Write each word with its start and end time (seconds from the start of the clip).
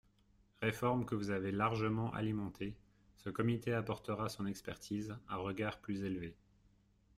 Réformes 0.63 1.05
que 1.05 1.13
vous 1.13 1.29
avez 1.29 1.51
largement 1.51 2.11
alimentées! 2.11 2.75
Ce 3.17 3.29
comité 3.29 3.71
apportera 3.71 4.29
son 4.29 4.47
expertise, 4.47 5.15
un 5.29 5.37
regard 5.37 5.77
plus 5.77 6.01
élevé. 6.01 6.35